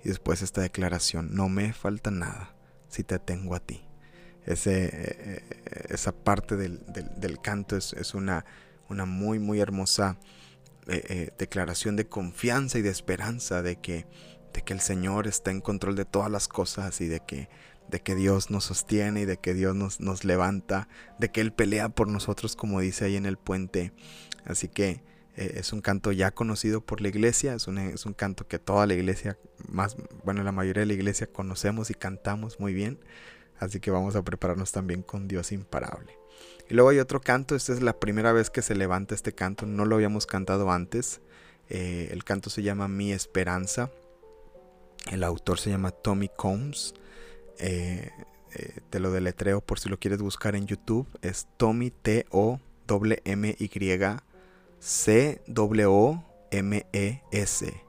Y 0.03 0.09
después 0.09 0.41
esta 0.41 0.61
declaración, 0.61 1.35
no 1.35 1.49
me 1.49 1.73
falta 1.73 2.09
nada 2.09 2.55
si 2.87 3.03
te 3.03 3.19
tengo 3.19 3.53
a 3.53 3.59
ti 3.59 3.81
ese, 4.45 4.89
eh, 4.91 5.43
esa 5.89 6.11
parte 6.11 6.55
del, 6.55 6.79
canto 7.41 7.77
es, 7.77 8.13
una, 8.13 8.45
una, 8.89 9.05
muy, 9.05 9.39
muy 9.39 9.59
hermosa 9.59 10.17
eh, 10.87 11.03
eh, 11.09 11.29
declaración 11.37 11.95
de 11.95 12.07
confianza 12.07 12.79
y 12.79 12.81
de 12.81 12.89
esperanza 12.89 13.61
de 13.61 13.77
que, 13.77 14.07
de 14.53 14.61
que 14.61 14.73
el 14.73 14.79
Señor 14.79 15.27
está 15.27 15.51
en 15.51 15.61
control 15.61 15.95
de 15.95 16.05
todas 16.05 16.31
las 16.31 16.47
cosas 16.47 17.01
y 17.01 17.07
de 17.07 17.19
que, 17.19 17.49
de 17.89 18.01
que 18.01 18.15
Dios 18.15 18.49
nos 18.49 18.65
sostiene 18.65 19.21
y 19.21 19.25
de 19.25 19.37
que 19.37 19.53
Dios 19.53 19.75
nos, 19.75 19.99
nos 19.99 20.23
levanta, 20.23 20.87
de 21.19 21.29
que 21.29 21.41
Él 21.41 21.53
pelea 21.53 21.89
por 21.89 22.07
nosotros, 22.07 22.55
como 22.55 22.79
dice 22.79 23.05
ahí 23.05 23.15
en 23.15 23.25
el 23.25 23.37
puente. 23.37 23.93
Así 24.45 24.67
que 24.67 25.03
es 25.35 25.71
un 25.71 25.81
canto 25.81 26.11
ya 26.11 26.31
conocido 26.31 26.81
por 26.81 26.99
la 26.99 27.07
iglesia, 27.07 27.53
es 27.53 27.67
un, 27.67 27.77
es 27.77 28.05
un 28.05 28.13
canto 28.13 28.47
que 28.47 28.59
toda 28.59 28.85
la 28.85 28.93
iglesia, 28.93 29.37
más, 29.67 29.95
bueno, 30.23 30.43
la 30.43 30.51
mayoría 30.51 30.81
de 30.81 30.87
la 30.87 30.93
iglesia 30.93 31.27
conocemos 31.27 31.89
y 31.89 31.93
cantamos 31.93 32.59
muy 32.59 32.73
bien. 32.73 32.99
Así 33.59 33.79
que 33.79 33.91
vamos 33.91 34.15
a 34.15 34.23
prepararnos 34.23 34.71
también 34.71 35.03
con 35.03 35.27
Dios 35.27 35.51
imparable. 35.51 36.20
Y 36.71 36.73
luego 36.73 36.87
hay 36.87 36.99
otro 36.99 37.19
canto, 37.19 37.53
esta 37.53 37.73
es 37.73 37.81
la 37.81 37.99
primera 37.99 38.31
vez 38.31 38.49
que 38.49 38.61
se 38.61 38.75
levanta 38.75 39.13
este 39.13 39.33
canto, 39.33 39.65
no 39.65 39.83
lo 39.83 39.95
habíamos 39.95 40.25
cantado 40.25 40.71
antes. 40.71 41.19
Eh, 41.67 42.07
el 42.13 42.23
canto 42.23 42.49
se 42.49 42.63
llama 42.63 42.87
Mi 42.87 43.11
Esperanza. 43.11 43.91
El 45.11 45.25
autor 45.25 45.59
se 45.59 45.69
llama 45.69 45.91
Tommy 45.91 46.29
Combs. 46.29 46.93
Eh, 47.59 48.09
eh, 48.53 48.79
te 48.89 49.01
lo 49.01 49.11
deletreo 49.11 49.59
por 49.59 49.79
si 49.79 49.89
lo 49.89 49.99
quieres 49.99 50.21
buscar 50.21 50.55
en 50.55 50.65
YouTube. 50.65 51.09
Es 51.21 51.45
Tommy 51.57 51.91
T 51.91 52.25
O 52.29 52.61
M 52.87 53.21
M 53.25 53.57
Y 53.59 53.69
C 54.79 55.41
W 55.47 56.23
M 56.51 56.87
E 56.93 57.21
S. 57.33 57.83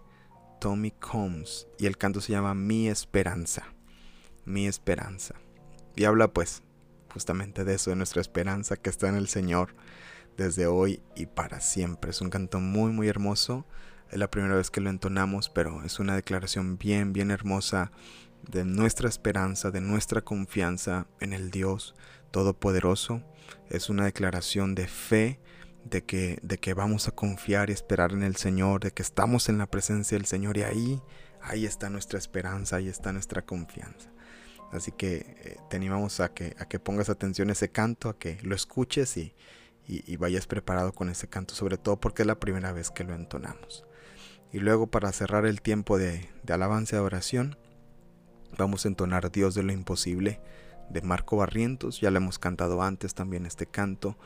Tommy 0.60 0.90
Combs. 0.90 1.68
Y 1.78 1.86
el 1.86 1.96
canto 1.96 2.20
se 2.20 2.32
llama 2.32 2.52
Mi 2.54 2.88
Esperanza. 2.88 3.62
Mi 4.44 4.66
Esperanza. 4.66 5.36
Y 5.94 6.02
habla 6.02 6.26
pues 6.26 6.64
justamente 7.12 7.64
de 7.64 7.74
eso, 7.74 7.90
de 7.90 7.96
nuestra 7.96 8.20
esperanza 8.20 8.76
que 8.76 8.90
está 8.90 9.08
en 9.08 9.16
el 9.16 9.28
Señor 9.28 9.74
desde 10.36 10.66
hoy 10.66 11.02
y 11.14 11.26
para 11.26 11.60
siempre. 11.60 12.10
Es 12.10 12.20
un 12.20 12.30
canto 12.30 12.60
muy, 12.60 12.92
muy 12.92 13.08
hermoso. 13.08 13.66
Es 14.10 14.18
la 14.18 14.30
primera 14.30 14.54
vez 14.54 14.70
que 14.70 14.80
lo 14.80 14.90
entonamos, 14.90 15.48
pero 15.48 15.84
es 15.84 15.98
una 15.98 16.14
declaración 16.14 16.78
bien, 16.78 17.12
bien 17.12 17.30
hermosa 17.30 17.92
de 18.50 18.64
nuestra 18.64 19.08
esperanza, 19.08 19.70
de 19.70 19.80
nuestra 19.80 20.22
confianza 20.22 21.06
en 21.20 21.32
el 21.32 21.50
Dios 21.50 21.94
Todopoderoso. 22.30 23.22
Es 23.70 23.88
una 23.88 24.04
declaración 24.04 24.74
de 24.74 24.86
fe, 24.86 25.40
de 25.84 26.04
que, 26.04 26.38
de 26.42 26.58
que 26.58 26.74
vamos 26.74 27.08
a 27.08 27.12
confiar 27.12 27.70
y 27.70 27.72
esperar 27.72 28.12
en 28.12 28.22
el 28.22 28.36
Señor, 28.36 28.80
de 28.80 28.92
que 28.92 29.02
estamos 29.02 29.48
en 29.48 29.58
la 29.58 29.66
presencia 29.66 30.16
del 30.16 30.26
Señor 30.26 30.56
y 30.56 30.62
ahí, 30.62 31.02
ahí 31.40 31.66
está 31.66 31.90
nuestra 31.90 32.18
esperanza, 32.18 32.76
ahí 32.76 32.88
está 32.88 33.12
nuestra 33.12 33.42
confianza. 33.42 34.10
Así 34.72 34.90
que 34.90 35.36
eh, 35.44 35.56
te 35.68 35.76
animamos 35.76 36.20
a 36.20 36.32
que, 36.32 36.56
a 36.58 36.64
que 36.64 36.80
pongas 36.80 37.10
atención 37.10 37.50
a 37.50 37.52
ese 37.52 37.70
canto, 37.70 38.08
a 38.08 38.18
que 38.18 38.38
lo 38.42 38.54
escuches 38.56 39.16
y, 39.16 39.34
y, 39.86 40.16
vayas 40.16 40.46
preparado 40.46 40.92
con 40.92 41.10
ese 41.10 41.28
canto, 41.28 41.54
sobre 41.54 41.76
todo 41.76 42.00
porque 42.00 42.22
es 42.22 42.26
la 42.26 42.40
primera 42.40 42.72
vez 42.72 42.90
que 42.90 43.04
lo 43.04 43.14
entonamos. 43.14 43.84
Y 44.52 44.58
luego 44.58 44.86
para 44.86 45.12
cerrar 45.12 45.44
el 45.44 45.60
tiempo 45.60 45.98
de, 45.98 46.28
de 46.42 46.52
alabanza 46.52 46.96
y 46.96 46.98
oración, 47.00 47.58
vamos 48.56 48.84
a 48.84 48.88
entonar 48.88 49.30
Dios 49.30 49.54
de 49.54 49.62
lo 49.62 49.72
imposible 49.72 50.40
de 50.88 51.02
Marco 51.02 51.36
Barrientos, 51.36 52.00
ya 52.00 52.10
lo 52.10 52.18
hemos 52.18 52.38
cantado 52.38 52.82
antes 52.82 53.14
también 53.14 53.46
este 53.46 53.66
canto, 53.66 54.16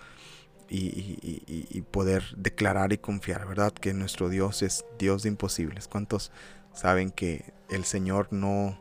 y, 0.69 1.19
y, 1.47 1.83
poder 1.83 2.25
declarar 2.37 2.93
y 2.93 2.99
confiar, 2.99 3.47
¿verdad? 3.47 3.73
Que 3.73 3.95
nuestro 3.95 4.29
Dios 4.29 4.63
es 4.63 4.85
Dios 4.99 5.23
de 5.23 5.29
imposibles. 5.29 5.87
¿Cuántos 5.87 6.33
saben 6.75 7.13
que 7.13 7.53
el 7.71 7.85
Señor 7.85 8.33
no, 8.33 8.77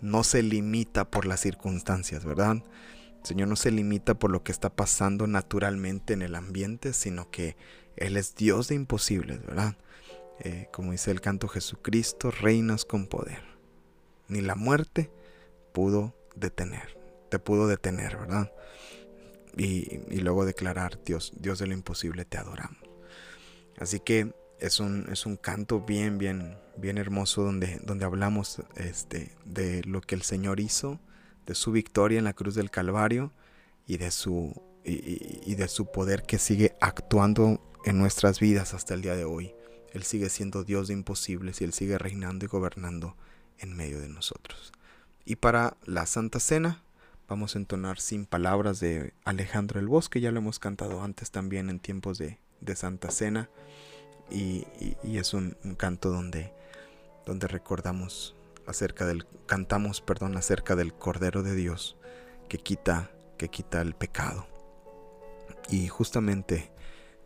no 0.00 0.24
se 0.24 0.42
limita 0.42 1.10
por 1.10 1.26
las 1.26 1.40
circunstancias, 1.40 2.24
¿verdad? 2.24 2.62
El 3.20 3.26
Señor 3.26 3.48
no 3.48 3.56
se 3.56 3.70
limita 3.70 4.14
por 4.14 4.30
lo 4.30 4.42
que 4.42 4.52
está 4.52 4.70
pasando 4.70 5.26
naturalmente 5.26 6.14
en 6.14 6.22
el 6.22 6.34
ambiente, 6.34 6.92
sino 6.92 7.30
que 7.30 7.56
Él 7.96 8.16
es 8.16 8.34
Dios 8.34 8.68
de 8.68 8.76
imposibles, 8.76 9.44
¿verdad? 9.44 9.76
Eh, 10.40 10.68
como 10.72 10.92
dice 10.92 11.10
el 11.10 11.20
canto 11.20 11.48
Jesucristo, 11.48 12.30
reinas 12.30 12.86
con 12.86 13.06
poder. 13.06 13.42
Ni 14.28 14.40
la 14.40 14.54
muerte 14.54 15.10
pudo 15.72 16.14
detener, 16.34 16.98
te 17.28 17.38
pudo 17.38 17.66
detener, 17.68 18.16
¿verdad? 18.16 18.50
Y, 19.56 20.00
y, 20.08 20.20
luego 20.20 20.46
declarar, 20.46 21.02
Dios, 21.04 21.32
Dios 21.36 21.58
de 21.58 21.66
lo 21.66 21.74
imposible, 21.74 22.24
te 22.24 22.38
adoramos. 22.38 22.78
Así 23.78 23.98
que 24.00 24.32
es 24.60 24.80
un, 24.80 25.06
es 25.10 25.26
un 25.26 25.36
canto 25.36 25.80
bien, 25.80 26.18
bien, 26.18 26.56
bien 26.76 26.98
hermoso 26.98 27.42
donde, 27.42 27.80
donde 27.84 28.04
hablamos 28.04 28.62
este, 28.76 29.34
de 29.44 29.82
lo 29.84 30.00
que 30.00 30.14
el 30.14 30.22
Señor 30.22 30.60
hizo 30.60 31.00
de 31.46 31.54
su 31.54 31.72
victoria 31.72 32.18
en 32.18 32.24
la 32.24 32.32
cruz 32.32 32.54
del 32.54 32.70
Calvario 32.70 33.32
y 33.86 33.96
de 33.96 34.10
su, 34.10 34.54
y, 34.84 35.54
de 35.56 35.68
su 35.68 35.90
poder 35.90 36.22
que 36.22 36.38
sigue 36.38 36.76
actuando 36.80 37.60
en 37.84 37.98
nuestras 37.98 38.38
vidas 38.38 38.74
hasta 38.74 38.94
el 38.94 39.02
día 39.02 39.16
de 39.16 39.24
hoy. 39.24 39.52
Él 39.92 40.04
sigue 40.04 40.28
siendo 40.28 40.62
Dios 40.62 40.88
de 40.88 40.94
imposibles 40.94 41.60
y 41.60 41.64
Él 41.64 41.72
sigue 41.72 41.98
reinando 41.98 42.44
y 42.44 42.48
gobernando 42.48 43.16
en 43.58 43.76
medio 43.76 44.00
de 44.00 44.08
nosotros. 44.08 44.72
Y 45.24 45.36
para 45.36 45.76
la 45.84 46.06
Santa 46.06 46.38
Cena 46.38 46.82
vamos 47.28 47.54
a 47.54 47.58
entonar 47.58 48.00
sin 48.00 48.26
palabras 48.26 48.80
de 48.80 49.12
Alejandro 49.24 49.80
el 49.80 49.88
Bosque, 49.88 50.20
ya 50.20 50.30
lo 50.30 50.38
hemos 50.38 50.58
cantado 50.58 51.02
antes 51.02 51.30
también 51.30 51.70
en 51.70 51.80
tiempos 51.80 52.18
de, 52.18 52.38
Santa 52.74 53.10
Cena 53.10 53.50
y, 54.30 54.66
es 55.02 55.34
un, 55.34 55.56
canto 55.76 56.10
donde, 56.10 56.52
donde 57.26 57.48
recordamos 57.48 58.36
acerca 58.66 59.06
del 59.06 59.26
cantamos, 59.46 60.00
perdón, 60.00 60.36
acerca 60.36 60.76
del 60.76 60.94
Cordero 60.94 61.42
de 61.42 61.54
Dios 61.54 61.96
que 62.48 62.58
quita 62.58 63.10
que 63.40 63.48
quita 63.48 63.80
el 63.80 63.94
pecado. 63.94 64.46
Y 65.70 65.88
justamente 65.88 66.70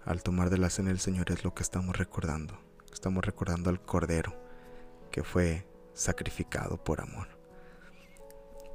al 0.05 0.23
tomar 0.23 0.49
de 0.49 0.59
la 0.59 0.71
cena 0.71 0.93
el 0.93 1.01
Señor 1.01 1.33
es 1.33 1.43
lo 1.43 1.55
que 1.55 1.65
estamos 1.65 1.97
recordando. 1.99 2.57
Estamos 2.93 3.25
recordando 3.25 3.69
al 3.69 3.81
Cordero 3.81 4.33
que 5.11 5.25
fue 5.25 5.67
sacrificado 5.93 6.77
por 6.77 7.01
amor. 7.01 7.27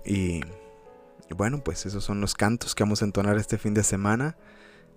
Y, 0.04 0.42
bueno, 1.30 1.64
pues 1.64 1.86
esos 1.86 2.04
son 2.04 2.20
los 2.20 2.34
cantos 2.34 2.76
que 2.76 2.84
vamos 2.84 3.02
a 3.02 3.06
entonar 3.06 3.38
este 3.38 3.58
fin 3.58 3.74
de 3.74 3.84
semana. 3.84 4.36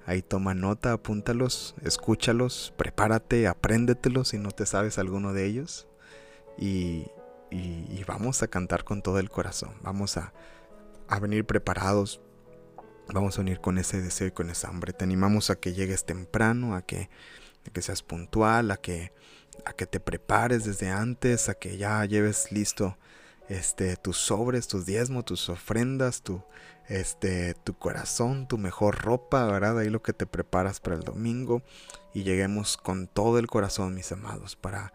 Ahí 0.05 0.23
toma 0.23 0.55
nota, 0.55 0.93
apúntalos, 0.93 1.75
escúchalos, 1.85 2.75
prepárate, 2.77 3.47
apréndetelos 3.47 4.29
si 4.29 4.39
no 4.39 4.51
te 4.51 4.67
sabes 4.67 4.99
alguno 4.99 5.33
de 5.33 5.47
ellos. 5.47 5.87
Y, 6.59 7.07
y, 7.51 8.03
vamos 8.05 8.43
a 8.43 8.49
cantar 8.49 8.85
con 8.85 9.03
todo 9.03 9.19
el 9.19 9.31
corazón. 9.31 9.75
Vamos 9.83 10.17
a, 10.17 10.33
venir 11.21 11.45
preparados. 11.45 12.21
Vamos 13.13 13.39
a 13.39 13.43
venir 13.43 13.61
con 13.61 13.79
ese 13.79 14.01
deseo 14.01 14.29
y 14.29 14.33
con 14.33 14.51
esa 14.51 14.69
hambre. 14.69 14.93
Te 14.93 15.05
animamos 15.05 15.51
a 15.51 15.57
que 15.57 15.73
llegues 15.73 16.05
temprano, 16.05 16.75
a 16.75 16.83
que, 16.83 17.09
que 17.73 17.83
seas 17.83 18.03
puntual, 18.03 18.71
a 18.71 18.77
que, 18.79 19.13
a 19.65 19.73
que 19.73 19.87
te 19.87 20.01
prepares 20.01 20.65
desde 20.65 20.91
antes, 20.91 21.49
a 21.49 21.55
que 21.55 21.77
ya 21.77 22.05
lleves 22.07 22.51
listo 22.51 22.97
este, 23.49 23.97
tus 23.97 24.17
sobres, 24.17 24.69
tus 24.69 24.87
diezmos, 24.87 25.25
tus 25.25 25.49
ofrendas, 25.49 26.23
tu, 26.23 26.43
este, 26.89 27.55
tu 27.55 27.75
corazón, 27.75 28.49
tu 28.49 28.59
mejor 28.59 29.03
ropa, 29.03 29.47
¿verdad? 29.47 29.79
Ahí 29.79 29.91
lo 29.91 30.03
que 30.03 30.13
te 30.13 30.27
preparas 30.27 30.81
para 30.81 30.97
el 30.97 31.03
domingo. 31.03 31.63
Y 32.15 32.25
lleguemos 32.25 32.77
con 32.77 33.07
todo 33.07 33.39
el 33.39 33.47
corazón, 33.47 33.95
mis 33.95 34.13
amados, 34.13 34.57
para 34.57 34.93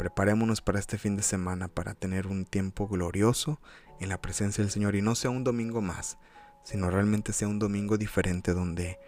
Preparémonos 0.00 0.62
para 0.62 0.78
este 0.78 0.96
fin 0.96 1.18
de 1.18 1.22
semana 1.22 1.68
para 1.68 1.92
tener 1.92 2.26
un 2.26 2.46
tiempo 2.46 2.88
glorioso 2.88 3.60
en 4.00 4.08
la 4.08 4.18
presencia 4.18 4.64
del 4.64 4.70
Señor 4.70 4.96
y 4.96 5.02
no 5.02 5.14
sea 5.14 5.28
un 5.28 5.44
domingo 5.44 5.82
más, 5.82 6.16
sino 6.64 6.88
realmente 6.88 7.34
sea 7.34 7.48
un 7.48 7.58
domingo 7.58 7.98
diferente 7.98 8.54
donde, 8.54 8.98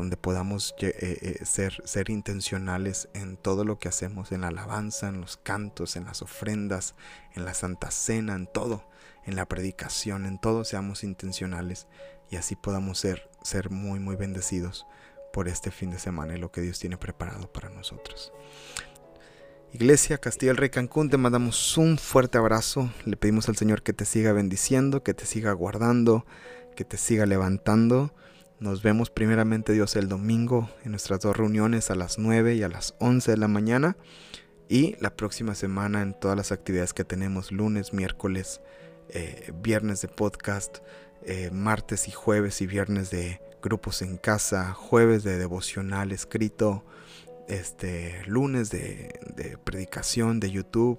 donde 0.00 0.16
podamos 0.16 0.74
eh, 0.80 0.94
eh, 1.00 1.44
ser, 1.44 1.80
ser 1.84 2.10
intencionales 2.10 3.08
en 3.14 3.36
todo 3.36 3.64
lo 3.64 3.78
que 3.78 3.88
hacemos, 3.88 4.30
en 4.32 4.42
la 4.42 4.48
alabanza, 4.48 5.08
en 5.08 5.20
los 5.20 5.36
cantos, 5.36 5.96
en 5.96 6.04
las 6.04 6.22
ofrendas, 6.22 6.94
en 7.34 7.44
la 7.44 7.54
Santa 7.54 7.90
Cena, 7.90 8.34
en 8.34 8.46
todo, 8.46 8.88
en 9.24 9.36
la 9.36 9.46
predicación, 9.46 10.26
en 10.26 10.38
todo 10.38 10.64
seamos 10.64 11.02
intencionales 11.02 11.86
y 12.30 12.36
así 12.36 12.56
podamos 12.56 12.98
ser, 12.98 13.30
ser 13.42 13.70
muy, 13.70 13.98
muy 13.98 14.16
bendecidos 14.16 14.86
por 15.32 15.48
este 15.48 15.70
fin 15.70 15.90
de 15.90 15.98
semana 15.98 16.34
y 16.34 16.38
lo 16.38 16.52
que 16.52 16.60
Dios 16.60 16.78
tiene 16.78 16.96
preparado 16.96 17.50
para 17.52 17.70
nosotros. 17.70 18.32
Iglesia 19.72 20.18
Castilla 20.18 20.50
del 20.50 20.58
Rey 20.58 20.70
Cancún, 20.70 21.10
te 21.10 21.18
mandamos 21.18 21.76
un 21.76 21.98
fuerte 21.98 22.38
abrazo. 22.38 22.90
Le 23.04 23.16
pedimos 23.16 23.48
al 23.48 23.56
Señor 23.56 23.82
que 23.82 23.92
te 23.92 24.04
siga 24.04 24.32
bendiciendo, 24.32 25.02
que 25.02 25.12
te 25.12 25.26
siga 25.26 25.52
guardando, 25.52 26.24
que 26.74 26.84
te 26.84 26.96
siga 26.96 27.26
levantando. 27.26 28.14
Nos 28.58 28.82
vemos 28.82 29.10
primeramente 29.10 29.74
Dios 29.74 29.96
el 29.96 30.08
domingo 30.08 30.70
en 30.82 30.92
nuestras 30.92 31.20
dos 31.20 31.36
reuniones 31.36 31.90
a 31.90 31.94
las 31.94 32.18
9 32.18 32.54
y 32.54 32.62
a 32.62 32.68
las 32.68 32.94
11 33.00 33.32
de 33.32 33.36
la 33.36 33.48
mañana. 33.48 33.98
Y 34.66 34.96
la 34.98 35.14
próxima 35.14 35.54
semana 35.54 36.00
en 36.00 36.18
todas 36.18 36.38
las 36.38 36.52
actividades 36.52 36.94
que 36.94 37.04
tenemos, 37.04 37.52
lunes, 37.52 37.92
miércoles, 37.92 38.62
eh, 39.10 39.52
viernes 39.62 40.00
de 40.00 40.08
podcast, 40.08 40.78
eh, 41.22 41.50
martes 41.52 42.08
y 42.08 42.12
jueves 42.12 42.62
y 42.62 42.66
viernes 42.66 43.10
de 43.10 43.42
grupos 43.62 44.00
en 44.00 44.16
casa, 44.16 44.72
jueves 44.72 45.22
de 45.22 45.36
devocional 45.36 46.10
escrito 46.10 46.82
este 47.48 48.24
lunes 48.24 48.70
de, 48.70 49.58
predicación 49.64 50.40
de 50.40 50.50
YouTube. 50.50 50.98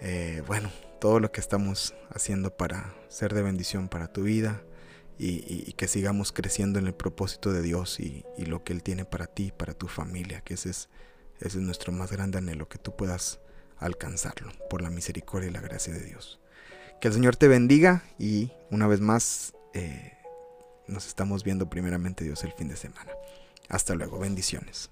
Eh, 0.00 0.42
bueno, 0.46 0.70
todo 0.98 1.20
lo 1.20 1.30
que 1.30 1.40
estamos 1.40 1.94
haciendo 2.08 2.56
para 2.56 2.94
ser 3.08 3.34
de 3.34 3.42
bendición 3.42 3.88
para 3.88 4.10
tu 4.10 4.22
vida 4.22 4.62
y, 5.18 5.72
que 5.72 5.88
sigamos 5.88 6.32
creciendo 6.32 6.78
en 6.78 6.86
el 6.86 6.94
propósito 6.94 7.52
de 7.52 7.62
Dios 7.62 7.98
y, 8.00 8.24
lo 8.38 8.62
que 8.64 8.72
Él 8.72 8.82
tiene 8.82 9.04
para 9.04 9.26
ti, 9.26 9.52
para 9.56 9.74
tu 9.74 9.88
familia, 9.88 10.40
que 10.40 10.54
ese 10.54 10.70
es, 10.70 11.56
nuestro 11.56 11.92
más 11.92 12.12
grande 12.12 12.38
anhelo, 12.38 12.68
que 12.68 12.78
tú 12.78 12.96
puedas 12.96 13.40
alcanzarlo 13.78 14.52
por 14.70 14.82
la 14.82 14.90
misericordia 14.90 15.50
y 15.50 15.52
la 15.52 15.60
gracia 15.60 15.92
de 15.92 16.04
Dios. 16.04 16.40
Que 17.00 17.08
el 17.08 17.14
Señor 17.14 17.36
te 17.36 17.48
bendiga 17.48 18.02
y 18.18 18.50
una 18.70 18.86
vez 18.86 19.00
más 19.00 19.54
eh, 19.74 20.14
nos 20.86 21.06
estamos 21.06 21.44
viendo 21.44 21.68
primeramente 21.68 22.24
Dios 22.24 22.42
el 22.44 22.52
fin 22.52 22.68
de 22.68 22.76
semana. 22.76 23.12
Hasta 23.68 23.94
luego, 23.94 24.18
bendiciones. 24.18 24.90